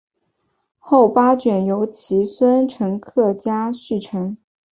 [0.79, 4.35] 后八卷由其孙陈克家续成。